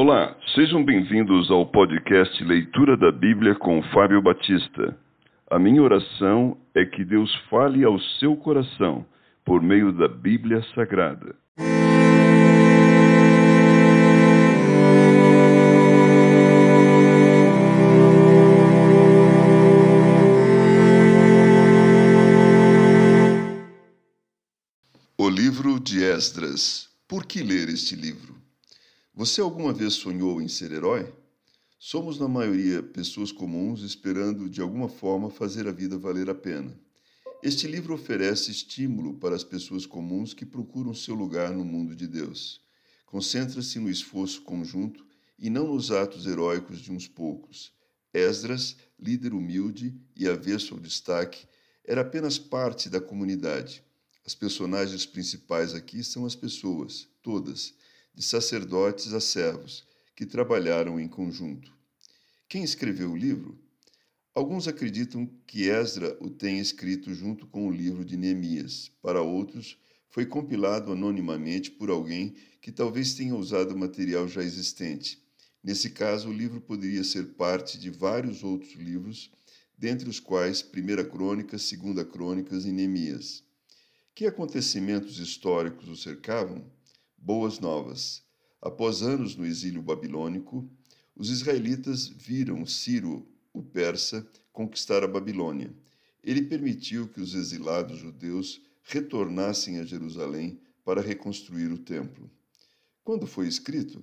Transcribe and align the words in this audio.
Olá, 0.00 0.36
sejam 0.54 0.84
bem-vindos 0.84 1.50
ao 1.50 1.66
podcast 1.66 2.44
Leitura 2.44 2.96
da 2.96 3.10
Bíblia 3.10 3.56
com 3.56 3.82
Fábio 3.92 4.22
Batista. 4.22 4.96
A 5.50 5.58
minha 5.58 5.82
oração 5.82 6.56
é 6.72 6.84
que 6.84 7.04
Deus 7.04 7.34
fale 7.50 7.82
ao 7.82 7.98
seu 8.20 8.36
coração 8.36 9.04
por 9.44 9.60
meio 9.60 9.92
da 9.92 10.06
Bíblia 10.06 10.62
Sagrada. 10.72 11.34
O 25.18 25.28
livro 25.28 25.80
de 25.80 26.04
Esdras. 26.04 26.88
Por 27.08 27.26
que 27.26 27.42
ler 27.42 27.68
este 27.68 27.96
livro? 27.96 28.47
Você 29.18 29.40
alguma 29.40 29.72
vez 29.72 29.94
sonhou 29.94 30.40
em 30.40 30.46
ser 30.46 30.70
herói? 30.70 31.12
Somos, 31.76 32.20
na 32.20 32.28
maioria, 32.28 32.84
pessoas 32.84 33.32
comuns 33.32 33.82
esperando, 33.82 34.48
de 34.48 34.60
alguma 34.60 34.88
forma, 34.88 35.28
fazer 35.28 35.66
a 35.66 35.72
vida 35.72 35.98
valer 35.98 36.30
a 36.30 36.36
pena. 36.36 36.72
Este 37.42 37.66
livro 37.66 37.94
oferece 37.94 38.52
estímulo 38.52 39.14
para 39.14 39.34
as 39.34 39.42
pessoas 39.42 39.84
comuns 39.84 40.32
que 40.32 40.46
procuram 40.46 40.94
seu 40.94 41.16
lugar 41.16 41.50
no 41.50 41.64
mundo 41.64 41.96
de 41.96 42.06
Deus. 42.06 42.60
Concentra-se 43.06 43.80
no 43.80 43.90
esforço 43.90 44.42
conjunto 44.42 45.04
e 45.36 45.50
não 45.50 45.74
nos 45.74 45.90
atos 45.90 46.24
heróicos 46.24 46.78
de 46.78 46.92
uns 46.92 47.08
poucos. 47.08 47.72
Esdras, 48.14 48.76
líder 49.00 49.34
humilde 49.34 50.00
e 50.14 50.28
avesso 50.28 50.74
ao 50.74 50.80
destaque, 50.80 51.44
era 51.84 52.02
apenas 52.02 52.38
parte 52.38 52.88
da 52.88 53.00
comunidade. 53.00 53.82
As 54.24 54.36
personagens 54.36 55.04
principais 55.04 55.74
aqui 55.74 56.04
são 56.04 56.24
as 56.24 56.36
pessoas, 56.36 57.08
todas, 57.20 57.74
de 58.18 58.24
sacerdotes 58.24 59.12
a 59.12 59.20
servos, 59.20 59.86
que 60.16 60.26
trabalharam 60.26 60.98
em 60.98 61.06
conjunto. 61.06 61.72
Quem 62.48 62.64
escreveu 62.64 63.12
o 63.12 63.16
livro? 63.16 63.56
Alguns 64.34 64.66
acreditam 64.66 65.30
que 65.46 65.68
Esdra 65.68 66.18
o 66.20 66.28
tenha 66.28 66.60
escrito 66.60 67.14
junto 67.14 67.46
com 67.46 67.68
o 67.68 67.70
livro 67.70 68.04
de 68.04 68.16
Neemias. 68.16 68.90
Para 69.00 69.22
outros, 69.22 69.78
foi 70.10 70.26
compilado 70.26 70.90
anonimamente 70.90 71.70
por 71.70 71.90
alguém 71.90 72.34
que 72.60 72.72
talvez 72.72 73.14
tenha 73.14 73.36
usado 73.36 73.78
material 73.78 74.26
já 74.26 74.42
existente. 74.42 75.22
Nesse 75.62 75.90
caso, 75.90 76.28
o 76.28 76.32
livro 76.32 76.60
poderia 76.60 77.04
ser 77.04 77.34
parte 77.34 77.78
de 77.78 77.88
vários 77.88 78.42
outros 78.42 78.72
livros, 78.72 79.30
dentre 79.78 80.08
os 80.08 80.18
quais 80.18 80.60
Primeira 80.60 81.04
Crônicas, 81.04 81.62
Segunda 81.62 82.04
Crônicas 82.04 82.64
e 82.64 82.72
Neemias. 82.72 83.44
Que 84.12 84.26
acontecimentos 84.26 85.20
históricos 85.20 85.88
o 85.88 85.94
cercavam? 85.94 86.77
Boas 87.28 87.60
novas. 87.60 88.22
Após 88.58 89.02
anos 89.02 89.36
no 89.36 89.44
exílio 89.44 89.82
babilônico, 89.82 90.66
os 91.14 91.28
israelitas 91.28 92.08
viram 92.08 92.64
Ciro, 92.64 93.28
o 93.52 93.62
persa, 93.62 94.26
conquistar 94.50 95.04
a 95.04 95.06
Babilônia. 95.06 95.70
Ele 96.24 96.40
permitiu 96.40 97.06
que 97.06 97.20
os 97.20 97.34
exilados 97.34 97.98
judeus 97.98 98.62
retornassem 98.82 99.78
a 99.78 99.84
Jerusalém 99.84 100.58
para 100.82 101.02
reconstruir 101.02 101.70
o 101.70 101.76
templo. 101.76 102.30
Quando 103.04 103.26
foi 103.26 103.46
escrito? 103.46 104.02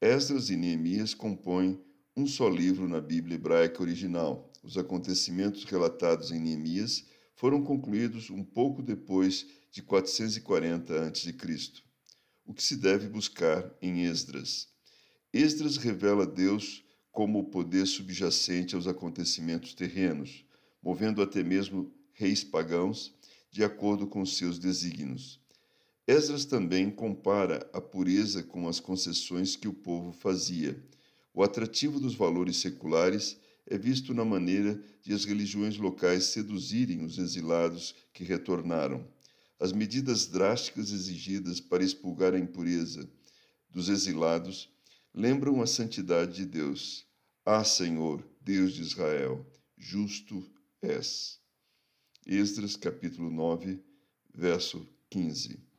Esdras 0.00 0.48
e 0.48 0.54
Neemias 0.54 1.12
compõem 1.12 1.82
um 2.16 2.24
só 2.24 2.48
livro 2.48 2.88
na 2.88 3.00
Bíblia 3.00 3.34
hebraica 3.34 3.82
original. 3.82 4.48
Os 4.62 4.78
acontecimentos 4.78 5.64
relatados 5.64 6.30
em 6.30 6.38
Neemias 6.38 7.04
foram 7.34 7.64
concluídos 7.64 8.30
um 8.30 8.44
pouco 8.44 8.80
depois 8.80 9.44
de 9.72 9.82
440 9.82 11.08
a.C 11.08 11.32
o 12.44 12.52
que 12.52 12.62
se 12.62 12.76
deve 12.76 13.08
buscar 13.08 13.72
em 13.80 14.04
Esdras. 14.04 14.68
Esdras 15.32 15.76
revela 15.76 16.26
Deus 16.26 16.84
como 17.10 17.38
o 17.38 17.44
poder 17.44 17.86
subjacente 17.86 18.74
aos 18.74 18.86
acontecimentos 18.86 19.74
terrenos, 19.74 20.44
movendo 20.82 21.22
até 21.22 21.42
mesmo 21.42 21.92
reis 22.12 22.44
pagãos 22.44 23.14
de 23.50 23.62
acordo 23.62 24.06
com 24.06 24.26
seus 24.26 24.58
desígnios. 24.58 25.40
Esdras 26.06 26.44
também 26.44 26.90
compara 26.90 27.68
a 27.72 27.80
pureza 27.80 28.42
com 28.42 28.68
as 28.68 28.78
concessões 28.78 29.56
que 29.56 29.68
o 29.68 29.72
povo 29.72 30.12
fazia. 30.12 30.76
O 31.32 31.42
atrativo 31.42 31.98
dos 31.98 32.14
valores 32.14 32.58
seculares 32.58 33.38
é 33.66 33.78
visto 33.78 34.12
na 34.12 34.24
maneira 34.24 34.80
de 35.02 35.14
as 35.14 35.24
religiões 35.24 35.78
locais 35.78 36.24
seduzirem 36.24 37.04
os 37.04 37.16
exilados 37.18 37.94
que 38.12 38.22
retornaram. 38.22 39.08
As 39.58 39.72
medidas 39.72 40.26
drásticas 40.26 40.90
exigidas 40.90 41.60
para 41.60 41.84
expulgar 41.84 42.34
a 42.34 42.38
impureza 42.38 43.08
dos 43.70 43.88
exilados 43.88 44.68
lembram 45.14 45.62
a 45.62 45.66
santidade 45.66 46.34
de 46.34 46.44
Deus. 46.44 47.06
Ah, 47.44 47.64
Senhor, 47.64 48.26
Deus 48.40 48.74
de 48.74 48.82
Israel, 48.82 49.46
justo 49.76 50.44
és. 50.82 51.40
Esdras 52.26 52.76
capítulo 52.76 53.30
9, 53.30 53.82
verso 54.34 54.88
15. 55.10 55.64